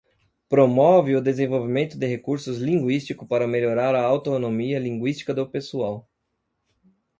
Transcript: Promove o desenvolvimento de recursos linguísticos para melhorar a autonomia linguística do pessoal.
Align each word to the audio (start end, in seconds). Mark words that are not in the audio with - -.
Promove 0.49 1.15
o 1.15 1.21
desenvolvimento 1.21 1.95
de 1.95 2.07
recursos 2.07 2.57
linguísticos 2.57 3.27
para 3.27 3.47
melhorar 3.47 3.93
a 3.93 4.01
autonomia 4.03 4.79
linguística 4.79 5.31
do 5.31 5.47
pessoal. 5.47 6.09